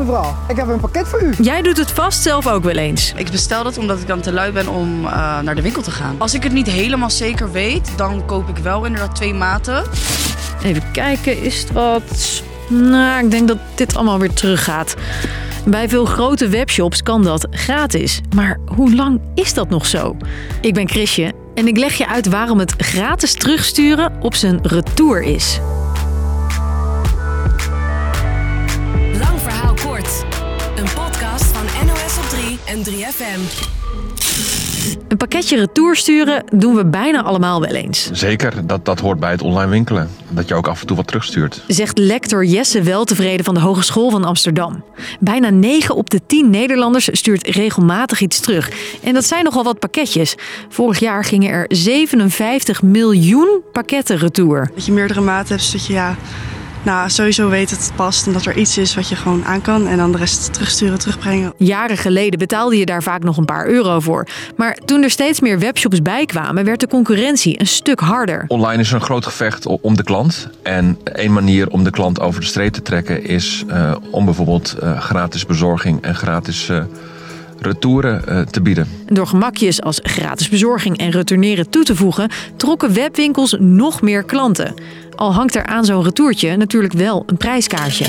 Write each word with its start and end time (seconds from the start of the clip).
mevrouw, 0.00 0.36
ik 0.48 0.56
heb 0.56 0.68
een 0.68 0.80
pakket 0.80 1.08
voor 1.08 1.22
u. 1.22 1.34
Jij 1.40 1.62
doet 1.62 1.76
het 1.76 1.90
vast 1.90 2.22
zelf 2.22 2.46
ook 2.46 2.62
wel 2.62 2.76
eens. 2.76 3.12
Ik 3.16 3.30
bestel 3.30 3.64
dat 3.64 3.78
omdat 3.78 4.00
ik 4.00 4.06
dan 4.06 4.20
te 4.20 4.32
lui 4.32 4.52
ben 4.52 4.68
om 4.68 5.04
uh, 5.04 5.40
naar 5.40 5.54
de 5.54 5.62
winkel 5.62 5.82
te 5.82 5.90
gaan. 5.90 6.14
Als 6.18 6.34
ik 6.34 6.42
het 6.42 6.52
niet 6.52 6.66
helemaal 6.66 7.10
zeker 7.10 7.52
weet, 7.52 7.92
dan 7.96 8.26
koop 8.26 8.48
ik 8.48 8.56
wel 8.56 8.84
inderdaad 8.84 9.14
twee 9.14 9.34
maten. 9.34 9.84
Even 10.62 10.82
kijken, 10.92 11.42
is 11.42 11.60
het 11.60 11.72
wat... 11.72 12.42
Nou, 12.68 13.24
ik 13.24 13.30
denk 13.30 13.48
dat 13.48 13.58
dit 13.74 13.96
allemaal 13.96 14.18
weer 14.18 14.32
teruggaat. 14.32 14.94
Bij 15.64 15.88
veel 15.88 16.04
grote 16.04 16.48
webshops 16.48 17.02
kan 17.02 17.22
dat 17.22 17.46
gratis. 17.50 18.20
Maar 18.34 18.58
hoe 18.66 18.94
lang 18.94 19.20
is 19.34 19.54
dat 19.54 19.68
nog 19.68 19.86
zo? 19.86 20.16
Ik 20.60 20.74
ben 20.74 20.88
Chrisje 20.88 21.32
en 21.54 21.66
ik 21.66 21.76
leg 21.76 21.94
je 21.94 22.08
uit 22.08 22.28
waarom 22.28 22.58
het 22.58 22.74
gratis 22.76 23.34
terugsturen 23.34 24.12
op 24.20 24.34
zijn 24.34 24.58
retour 24.62 25.22
is. 25.22 25.60
En 32.70 32.84
3FM. 32.84 33.40
Een 35.08 35.16
pakketje 35.16 35.56
retour 35.56 35.96
sturen 35.96 36.44
doen 36.54 36.74
we 36.74 36.86
bijna 36.86 37.22
allemaal 37.22 37.60
wel 37.60 37.74
eens. 37.74 38.10
Zeker, 38.12 38.66
dat, 38.66 38.84
dat 38.84 39.00
hoort 39.00 39.20
bij 39.20 39.30
het 39.30 39.42
online 39.42 39.70
winkelen. 39.70 40.10
Dat 40.28 40.48
je 40.48 40.54
ook 40.54 40.68
af 40.68 40.80
en 40.80 40.86
toe 40.86 40.96
wat 40.96 41.06
terugstuurt. 41.06 41.62
Zegt 41.66 41.98
lector 41.98 42.44
Jesse 42.44 42.82
Weltevreden 42.82 43.44
van 43.44 43.54
de 43.54 43.60
Hogeschool 43.60 44.10
van 44.10 44.24
Amsterdam. 44.24 44.84
Bijna 45.20 45.50
9 45.50 45.94
op 45.96 46.10
de 46.10 46.20
10 46.26 46.50
Nederlanders 46.50 47.08
stuurt 47.12 47.46
regelmatig 47.46 48.20
iets 48.20 48.40
terug. 48.40 48.70
En 49.02 49.14
dat 49.14 49.24
zijn 49.24 49.44
nogal 49.44 49.64
wat 49.64 49.78
pakketjes. 49.78 50.34
Vorig 50.68 50.98
jaar 50.98 51.24
gingen 51.24 51.50
er 51.50 51.64
57 51.68 52.82
miljoen 52.82 53.60
pakketten 53.72 54.18
retour. 54.18 54.70
Dat 54.74 54.86
je 54.86 54.92
meerdere 54.92 55.20
maten 55.20 55.56
hebt, 55.56 55.68
zodat 55.68 55.86
je 55.86 55.92
ja, 55.92 56.16
nou, 56.82 57.10
sowieso 57.10 57.48
weet 57.48 57.70
dat 57.70 57.78
het 57.78 57.92
past 57.96 58.26
en 58.26 58.32
dat 58.32 58.44
er 58.46 58.56
iets 58.56 58.78
is 58.78 58.94
wat 58.94 59.08
je 59.08 59.16
gewoon 59.16 59.44
aan 59.44 59.60
kan. 59.60 59.86
En 59.86 59.96
dan 59.96 60.12
de 60.12 60.18
rest 60.18 60.52
terugsturen, 60.52 60.98
terugbrengen. 60.98 61.52
Jaren 61.56 61.96
geleden 61.96 62.38
betaalde 62.38 62.78
je 62.78 62.86
daar 62.86 63.02
vaak 63.02 63.22
nog 63.22 63.36
een 63.36 63.44
paar 63.44 63.66
euro 63.66 64.00
voor. 64.00 64.26
Maar 64.56 64.78
toen 64.84 65.02
er 65.02 65.10
steeds 65.10 65.40
meer 65.40 65.58
webshops 65.58 66.02
bij 66.02 66.26
kwamen, 66.26 66.64
werd 66.64 66.80
de 66.80 66.88
concurrentie 66.88 67.60
een 67.60 67.66
stuk 67.66 68.00
harder. 68.00 68.44
Online 68.48 68.82
is 68.82 68.92
een 68.92 69.00
groot 69.00 69.24
gevecht 69.24 69.66
om 69.66 69.96
de 69.96 70.04
klant. 70.04 70.48
En 70.62 70.98
één 71.04 71.32
manier 71.32 71.68
om 71.68 71.84
de 71.84 71.90
klant 71.90 72.20
over 72.20 72.40
de 72.40 72.46
streep 72.46 72.72
te 72.72 72.82
trekken 72.82 73.24
is 73.24 73.64
uh, 73.68 73.94
om 74.10 74.24
bijvoorbeeld 74.24 74.76
uh, 74.82 75.00
gratis 75.00 75.46
bezorging 75.46 76.02
en 76.02 76.14
gratis. 76.14 76.68
Uh, 76.68 76.82
retouren 77.62 78.48
te 78.50 78.60
bieden. 78.60 78.88
Door 79.06 79.26
gemakjes 79.26 79.82
als 79.82 80.00
gratis 80.02 80.48
bezorging 80.48 80.98
en 80.98 81.10
retourneren 81.10 81.70
toe 81.70 81.84
te 81.84 81.96
voegen, 81.96 82.30
trokken 82.56 82.94
webwinkels 82.94 83.56
nog 83.58 84.02
meer 84.02 84.22
klanten. 84.22 84.74
Al 85.14 85.34
hangt 85.34 85.54
er 85.54 85.66
aan 85.66 85.84
zo'n 85.84 86.02
retourtje 86.02 86.56
natuurlijk 86.56 86.92
wel 86.92 87.22
een 87.26 87.36
prijskaartje. 87.36 88.04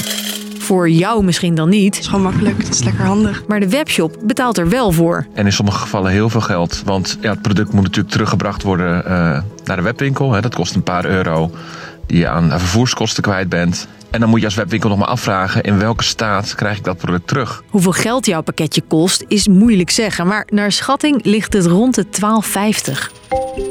Voor 0.57 0.89
jou 0.89 1.23
misschien 1.23 1.55
dan 1.55 1.69
niet. 1.69 1.95
Het 1.95 2.03
is 2.03 2.09
gewoon 2.09 2.23
makkelijk, 2.23 2.57
het 2.57 2.73
is 2.73 2.83
lekker 2.83 3.05
handig. 3.05 3.43
Maar 3.47 3.59
de 3.59 3.69
webshop 3.69 4.17
betaalt 4.23 4.57
er 4.57 4.69
wel 4.69 4.91
voor. 4.91 5.25
En 5.33 5.45
in 5.45 5.53
sommige 5.53 5.79
gevallen 5.79 6.11
heel 6.11 6.29
veel 6.29 6.41
geld. 6.41 6.81
Want 6.85 7.17
ja, 7.21 7.31
het 7.31 7.41
product 7.41 7.73
moet 7.73 7.83
natuurlijk 7.83 8.13
teruggebracht 8.13 8.63
worden 8.63 9.03
uh, 9.05 9.11
naar 9.63 9.75
de 9.75 9.81
webwinkel. 9.81 10.31
Hè. 10.31 10.41
Dat 10.41 10.55
kost 10.55 10.75
een 10.75 10.83
paar 10.83 11.05
euro 11.05 11.51
die 12.07 12.17
je 12.17 12.27
aan 12.27 12.49
vervoerskosten 12.49 13.23
kwijt 13.23 13.49
bent. 13.49 13.87
En 14.11 14.19
dan 14.19 14.29
moet 14.29 14.39
je 14.39 14.45
als 14.45 14.55
webwinkel 14.55 14.89
nog 14.89 14.97
maar 14.97 15.07
afvragen 15.07 15.63
in 15.63 15.79
welke 15.79 16.03
staat 16.03 16.55
krijg 16.55 16.77
ik 16.77 16.83
dat 16.83 16.97
product 16.97 17.27
terug. 17.27 17.63
Hoeveel 17.69 17.91
geld 17.91 18.25
jouw 18.25 18.41
pakketje 18.41 18.81
kost 18.87 19.25
is 19.27 19.47
moeilijk 19.47 19.89
zeggen, 19.89 20.27
maar 20.27 20.47
naar 20.49 20.71
schatting 20.71 21.25
ligt 21.25 21.53
het 21.53 21.65
rond 21.65 21.95
de 21.95 22.05
12,50. 22.05 23.70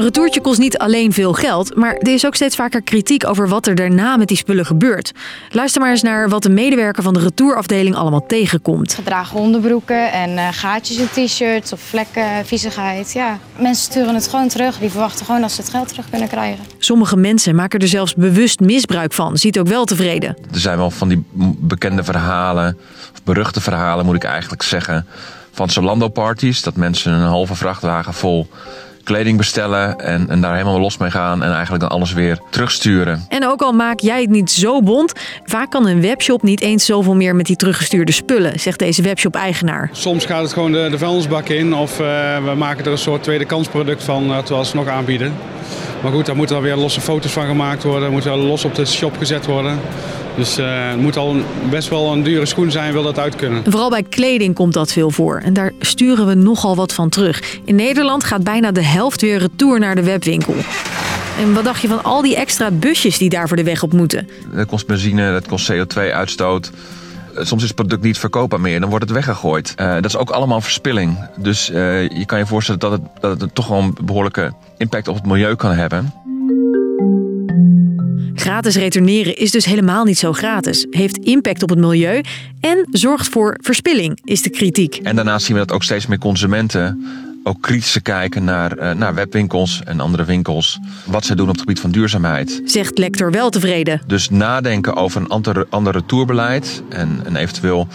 Een 0.00 0.06
retourtje 0.06 0.40
kost 0.40 0.58
niet 0.58 0.78
alleen 0.78 1.12
veel 1.12 1.32
geld, 1.32 1.76
maar 1.76 1.94
er 1.94 2.12
is 2.12 2.26
ook 2.26 2.34
steeds 2.34 2.56
vaker 2.56 2.82
kritiek 2.82 3.26
over 3.26 3.48
wat 3.48 3.66
er 3.66 3.74
daarna 3.74 4.16
met 4.16 4.28
die 4.28 4.36
spullen 4.36 4.66
gebeurt. 4.66 5.12
Luister 5.50 5.80
maar 5.80 5.90
eens 5.90 6.02
naar 6.02 6.28
wat 6.28 6.42
de 6.42 6.50
medewerker 6.50 7.02
van 7.02 7.14
de 7.14 7.20
retourafdeling 7.20 7.96
allemaal 7.96 8.26
tegenkomt. 8.26 8.94
Gedragen 8.94 9.38
onderbroeken 9.38 10.12
en 10.12 10.30
uh, 10.30 10.48
gaatjes 10.50 10.96
in 10.96 11.08
t-shirts 11.26 11.72
of 11.72 11.80
vlekken, 11.80 12.46
viezigheid. 12.46 13.12
Ja, 13.12 13.38
mensen 13.58 13.84
sturen 13.84 14.14
het 14.14 14.28
gewoon 14.28 14.48
terug. 14.48 14.78
Die 14.78 14.90
verwachten 14.90 15.26
gewoon 15.26 15.40
dat 15.40 15.52
ze 15.52 15.60
het 15.60 15.70
geld 15.70 15.88
terug 15.88 16.10
kunnen 16.10 16.28
krijgen. 16.28 16.64
Sommige 16.78 17.16
mensen 17.16 17.54
maken 17.54 17.80
er 17.80 17.88
zelfs 17.88 18.14
bewust 18.14 18.60
misbruik 18.60 19.12
van. 19.12 19.36
Ziet 19.36 19.58
ook 19.58 19.68
wel 19.68 19.84
tevreden. 19.84 20.36
Er 20.52 20.60
zijn 20.60 20.76
wel 20.76 20.90
van 20.90 21.08
die 21.08 21.24
bekende 21.58 22.04
verhalen, 22.04 22.78
of 23.12 23.22
beruchte 23.22 23.60
verhalen 23.60 24.04
moet 24.04 24.16
ik 24.16 24.24
eigenlijk 24.24 24.62
zeggen, 24.62 25.06
van 25.52 25.70
Zalando-parties. 25.70 26.62
Dat 26.62 26.76
mensen 26.76 27.12
een 27.12 27.26
halve 27.26 27.54
vrachtwagen 27.54 28.14
vol 28.14 28.48
kleding 29.04 29.36
bestellen 29.36 29.98
en, 29.98 30.28
en 30.28 30.40
daar 30.40 30.52
helemaal 30.52 30.80
los 30.80 30.98
mee 30.98 31.10
gaan 31.10 31.42
en 31.42 31.52
eigenlijk 31.52 31.80
dan 31.80 31.90
alles 31.90 32.12
weer 32.12 32.38
terugsturen. 32.50 33.24
En 33.28 33.46
ook 33.46 33.62
al 33.62 33.72
maak 33.72 34.00
jij 34.00 34.20
het 34.20 34.30
niet 34.30 34.50
zo 34.50 34.82
bond, 34.82 35.12
vaak 35.44 35.70
kan 35.70 35.86
een 35.86 36.00
webshop 36.00 36.42
niet 36.42 36.60
eens 36.60 36.84
zoveel 36.84 37.14
meer 37.14 37.36
met 37.36 37.46
die 37.46 37.56
teruggestuurde 37.56 38.12
spullen, 38.12 38.60
zegt 38.60 38.78
deze 38.78 39.02
webshop-eigenaar. 39.02 39.88
Soms 39.92 40.24
gaat 40.24 40.42
het 40.42 40.52
gewoon 40.52 40.72
de, 40.72 40.88
de 40.90 40.98
vuilnisbak 40.98 41.48
in 41.48 41.74
of 41.74 42.00
uh, 42.00 42.06
we 42.44 42.54
maken 42.54 42.84
er 42.84 42.92
een 42.92 42.98
soort 42.98 43.22
tweede 43.22 43.44
kansproduct 43.44 44.04
van 44.04 44.30
uh, 44.30 44.38
terwijl 44.38 44.64
ze 44.64 44.76
nog 44.76 44.88
aanbieden. 44.88 45.32
Maar 46.02 46.12
goed, 46.12 46.26
daar 46.26 46.36
moeten 46.36 46.54
dan 46.54 46.64
weer 46.64 46.76
losse 46.76 47.00
foto's 47.00 47.32
van 47.32 47.46
gemaakt 47.46 47.82
worden, 47.82 48.10
moet 48.10 48.24
wel 48.24 48.38
los 48.38 48.64
op 48.64 48.74
de 48.74 48.86
shop 48.86 49.18
gezet 49.18 49.46
worden. 49.46 49.78
Dus 50.40 50.58
uh, 50.58 50.88
het 50.88 51.00
moet 51.00 51.16
al 51.16 51.36
best 51.70 51.88
wel 51.88 52.12
een 52.12 52.22
dure 52.22 52.46
schoen 52.46 52.70
zijn, 52.70 52.92
wil 52.92 53.02
dat 53.02 53.18
uit 53.18 53.36
kunnen. 53.36 53.62
Vooral 53.64 53.90
bij 53.90 54.02
kleding 54.02 54.54
komt 54.54 54.72
dat 54.72 54.92
veel 54.92 55.10
voor. 55.10 55.40
En 55.44 55.52
daar 55.52 55.72
sturen 55.80 56.26
we 56.26 56.34
nogal 56.34 56.76
wat 56.76 56.94
van 56.94 57.08
terug. 57.08 57.58
In 57.64 57.74
Nederland 57.74 58.24
gaat 58.24 58.44
bijna 58.44 58.72
de 58.72 58.84
helft 58.84 59.20
weer 59.20 59.38
retour 59.38 59.78
naar 59.78 59.94
de 59.94 60.02
webwinkel. 60.02 60.54
En 61.38 61.54
wat 61.54 61.64
dacht 61.64 61.82
je 61.82 61.88
van 61.88 62.02
al 62.02 62.22
die 62.22 62.36
extra 62.36 62.70
busjes 62.70 63.18
die 63.18 63.28
daar 63.28 63.48
voor 63.48 63.56
de 63.56 63.62
weg 63.62 63.82
op 63.82 63.92
moeten? 63.92 64.28
Dat 64.54 64.66
kost 64.66 64.86
benzine, 64.86 65.32
dat 65.32 65.46
kost 65.46 65.72
CO2-uitstoot. 65.72 66.70
Soms 67.34 67.62
is 67.62 67.68
het 67.68 67.76
product 67.76 68.02
niet 68.02 68.18
verkoopbaar 68.18 68.60
meer, 68.60 68.80
dan 68.80 68.88
wordt 68.88 69.04
het 69.04 69.14
weggegooid. 69.14 69.74
Uh, 69.76 69.94
dat 69.94 70.04
is 70.04 70.16
ook 70.16 70.30
allemaal 70.30 70.60
verspilling. 70.60 71.18
Dus 71.36 71.70
uh, 71.70 72.08
je 72.08 72.24
kan 72.26 72.38
je 72.38 72.46
voorstellen 72.46 72.80
dat 72.80 72.92
het, 72.92 73.02
dat 73.20 73.40
het 73.40 73.54
toch 73.54 73.68
wel 73.68 73.78
een 73.78 73.96
behoorlijke 74.04 74.52
impact 74.76 75.08
op 75.08 75.14
het 75.14 75.26
milieu 75.26 75.54
kan 75.54 75.72
hebben. 75.72 76.12
Gratis 78.40 78.76
retourneren 78.76 79.36
is 79.36 79.50
dus 79.50 79.64
helemaal 79.64 80.04
niet 80.04 80.18
zo 80.18 80.32
gratis, 80.32 80.86
heeft 80.90 81.16
impact 81.16 81.62
op 81.62 81.68
het 81.68 81.78
milieu 81.78 82.20
en 82.60 82.86
zorgt 82.90 83.28
voor 83.28 83.58
verspilling, 83.62 84.18
is 84.24 84.42
de 84.42 84.50
kritiek. 84.50 84.96
En 84.96 85.16
daarnaast 85.16 85.46
zien 85.46 85.56
we 85.56 85.66
dat 85.66 85.72
ook 85.72 85.82
steeds 85.82 86.06
meer 86.06 86.18
consumenten 86.18 87.04
ook 87.42 87.62
kritisch 87.62 88.02
kijken 88.02 88.44
naar, 88.44 88.78
uh, 88.78 88.90
naar 88.90 89.14
webwinkels 89.14 89.82
en 89.84 90.00
andere 90.00 90.24
winkels. 90.24 90.78
Wat 91.04 91.24
zij 91.24 91.36
doen 91.36 91.46
op 91.46 91.52
het 91.52 91.60
gebied 91.60 91.80
van 91.80 91.90
duurzaamheid. 91.90 92.62
Zegt 92.64 92.98
lector 92.98 93.30
wel 93.30 93.50
tevreden. 93.50 94.00
Dus 94.06 94.30
nadenken 94.30 94.96
over 94.96 95.20
een 95.20 95.28
ander, 95.28 95.66
ander 95.68 95.92
retourbeleid 95.92 96.82
en, 96.88 97.20
en 97.24 97.36
eventueel 97.36 97.88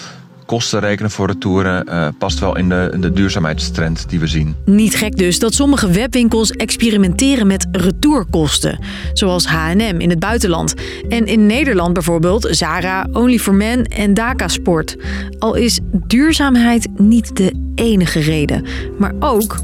kosten 0.46 0.80
rekenen 0.80 1.12
voor 1.12 1.28
retouren 1.28 1.86
uh, 1.90 2.08
past 2.18 2.40
wel 2.40 2.58
in 2.58 2.70
de, 2.70 2.98
de 3.00 3.12
duurzaamheidstrend 3.12 4.10
die 4.10 4.20
we 4.20 4.28
zien. 4.28 4.56
Niet 4.66 4.96
gek 4.96 5.18
dus 5.18 5.40
dat 5.40 5.54
sommige 5.54 5.92
webwinkels 5.92 6.52
experimenteren 6.52 7.48
met 7.48 7.68
retourkosten. 7.72 8.80
Zoals 9.14 9.46
H&M 9.46 9.96
in 9.98 10.10
het 10.10 10.20
buitenland. 10.20 10.74
En 11.10 11.26
in 11.26 11.46
Nederland 11.46 11.94
bijvoorbeeld 11.94 12.48
Zara, 12.52 13.08
Only 13.12 13.38
for 13.38 13.54
Men 13.54 13.84
en 13.84 14.14
Daka 14.14 14.48
Sport. 14.48 14.96
Al 15.40 15.56
is 15.56 15.80
duurzaamheid 15.92 16.88
niet 16.96 17.36
de 17.38 17.72
enige 17.76 18.20
reden. 18.20 18.66
Maar 18.98 19.14
ook, 19.20 19.56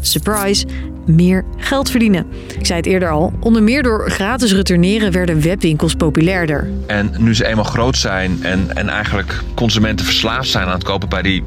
surprise, 0.00 0.66
meer 1.08 1.44
geld 1.56 1.90
verdienen. 1.90 2.26
Ik 2.58 2.66
zei 2.66 2.78
het 2.78 2.88
eerder 2.88 3.08
al, 3.08 3.32
onder 3.40 3.62
meer 3.62 3.82
door 3.82 4.10
gratis 4.10 4.52
retourneren 4.52 5.12
werden 5.12 5.40
webwinkels 5.40 5.94
populairder. 5.94 6.68
En 6.86 7.14
nu 7.18 7.34
ze 7.34 7.46
eenmaal 7.46 7.64
groot 7.64 7.96
zijn 7.96 8.38
en, 8.42 8.76
en 8.76 8.88
eigenlijk 8.88 9.40
consumenten 9.54 10.04
verslaafd 10.06 10.48
zijn 10.48 10.66
aan 10.66 10.72
het 10.72 10.84
kopen 10.84 11.08
bij 11.08 11.22
die, 11.22 11.42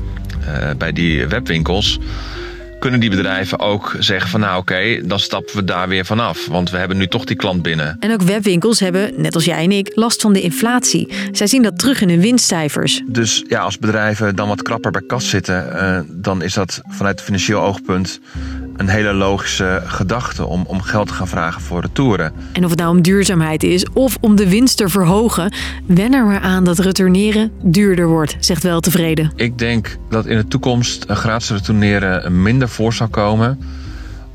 uh, 0.47 0.69
bij 0.77 0.91
die 0.91 1.27
webwinkels 1.27 1.99
kunnen 2.81 2.99
die 2.99 3.09
bedrijven 3.09 3.59
ook 3.59 3.95
zeggen 3.99 4.29
van 4.29 4.39
nou 4.39 4.59
oké, 4.59 4.73
okay, 4.73 5.01
dan 5.05 5.19
stappen 5.19 5.55
we 5.55 5.63
daar 5.63 5.87
weer 5.87 6.05
vanaf. 6.05 6.47
Want 6.47 6.69
we 6.69 6.77
hebben 6.77 6.97
nu 6.97 7.07
toch 7.07 7.25
die 7.25 7.35
klant 7.35 7.61
binnen. 7.61 7.97
En 7.99 8.11
ook 8.11 8.21
webwinkels 8.21 8.79
hebben, 8.79 9.11
net 9.17 9.35
als 9.35 9.45
jij 9.45 9.63
en 9.63 9.71
ik, 9.71 9.91
last 9.95 10.21
van 10.21 10.33
de 10.33 10.41
inflatie. 10.41 11.13
Zij 11.31 11.47
zien 11.47 11.61
dat 11.61 11.79
terug 11.79 12.01
in 12.01 12.09
hun 12.09 12.21
winstcijfers. 12.21 13.01
Dus 13.05 13.43
ja, 13.47 13.59
als 13.59 13.77
bedrijven 13.77 14.35
dan 14.35 14.47
wat 14.47 14.61
krapper 14.61 14.91
bij 14.91 15.01
kas 15.07 15.29
zitten, 15.29 15.65
uh, 15.73 15.99
dan 16.07 16.41
is 16.41 16.53
dat 16.53 16.81
vanuit 16.87 17.21
financieel 17.21 17.61
oogpunt 17.61 18.19
een 18.81 18.89
hele 18.89 19.13
logische 19.13 19.81
gedachte 19.85 20.45
om, 20.45 20.63
om 20.67 20.81
geld 20.81 21.07
te 21.07 21.13
gaan 21.13 21.27
vragen 21.27 21.61
voor 21.61 21.81
retouren. 21.81 22.33
En 22.53 22.63
of 22.63 22.69
het 22.69 22.79
nou 22.79 22.95
om 22.95 23.01
duurzaamheid 23.01 23.63
is 23.63 23.85
of 23.93 24.17
om 24.21 24.35
de 24.35 24.49
winst 24.49 24.77
te 24.77 24.89
verhogen, 24.89 25.53
wen 25.85 26.13
er 26.13 26.25
maar 26.25 26.39
aan 26.39 26.63
dat 26.63 26.79
retourneren 26.79 27.51
duurder 27.63 28.07
wordt, 28.07 28.35
zegt 28.39 28.63
wel 28.63 28.79
tevreden. 28.79 29.31
Ik 29.35 29.57
denk 29.57 29.97
dat 30.09 30.25
in 30.25 30.37
de 30.37 30.47
toekomst 30.47 31.03
een 31.07 31.15
gratis 31.15 31.49
retourneren 31.49 32.41
minder 32.41 32.69
voor 32.69 32.93
zal 32.93 33.07
komen, 33.07 33.59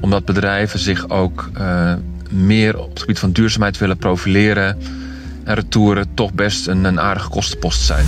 omdat 0.00 0.25
bedrijven 0.25 0.78
zich 0.78 1.08
ook 1.08 1.50
uh, 1.58 1.92
meer 2.31 2.78
op 2.78 2.90
het 2.90 3.00
gebied 3.00 3.19
van 3.19 3.32
duurzaamheid 3.32 3.78
willen 3.78 3.96
profileren 3.96 4.78
en 5.44 5.54
retouren 5.54 6.06
toch 6.14 6.32
best 6.32 6.66
een, 6.66 6.84
een 6.84 7.00
aardige 7.00 7.28
kostenpost 7.28 7.82
zijn. 7.82 8.06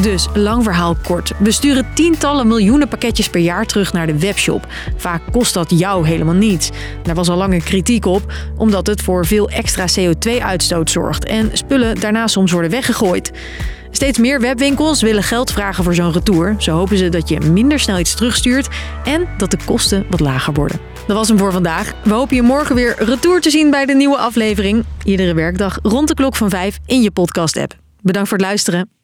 Dus, 0.00 0.28
lang 0.34 0.64
verhaal 0.64 0.96
kort. 1.02 1.32
We 1.38 1.50
sturen 1.50 1.86
tientallen 1.94 2.46
miljoenen 2.46 2.88
pakketjes 2.88 3.28
per 3.28 3.40
jaar 3.40 3.66
terug 3.66 3.92
naar 3.92 4.06
de 4.06 4.18
webshop. 4.18 4.66
Vaak 4.96 5.22
kost 5.32 5.54
dat 5.54 5.70
jou 5.70 6.06
helemaal 6.06 6.34
niets. 6.34 6.70
Daar 7.02 7.14
was 7.14 7.28
al 7.28 7.36
lange 7.36 7.60
kritiek 7.60 8.04
op, 8.04 8.32
omdat 8.56 8.86
het 8.86 9.02
voor 9.02 9.26
veel 9.26 9.48
extra 9.48 9.84
CO2-uitstoot 9.98 10.90
zorgt 10.90 11.24
en 11.24 11.50
spullen 11.52 12.00
daarna 12.00 12.26
soms 12.26 12.52
worden 12.52 12.70
weggegooid. 12.70 13.32
Steeds 13.90 14.18
meer 14.18 14.40
webwinkels 14.40 15.02
willen 15.02 15.22
geld 15.22 15.52
vragen 15.52 15.84
voor 15.84 15.94
zo'n 15.94 16.12
retour. 16.12 16.54
Zo 16.58 16.76
hopen 16.76 16.96
ze 16.98 17.08
dat 17.08 17.28
je 17.28 17.40
minder 17.40 17.78
snel 17.78 17.98
iets 17.98 18.14
terugstuurt 18.14 18.68
en 19.04 19.28
dat 19.36 19.50
de 19.50 19.58
kosten 19.64 20.06
wat 20.10 20.20
lager 20.20 20.52
worden. 20.52 20.80
Dat 21.06 21.16
was 21.16 21.28
hem 21.28 21.38
voor 21.38 21.52
vandaag. 21.52 21.92
We 22.04 22.14
hopen 22.14 22.36
je 22.36 22.42
morgen 22.42 22.74
weer 22.74 22.94
retour 22.98 23.40
te 23.40 23.50
zien 23.50 23.70
bij 23.70 23.86
de 23.86 23.94
nieuwe 23.94 24.16
aflevering. 24.16 24.84
Iedere 25.04 25.34
werkdag 25.34 25.78
rond 25.82 26.08
de 26.08 26.14
klok 26.14 26.36
van 26.36 26.50
5 26.50 26.78
in 26.86 27.02
je 27.02 27.10
podcast-app. 27.10 27.74
Bedankt 28.02 28.28
voor 28.28 28.38
het 28.38 28.46
luisteren. 28.46 28.97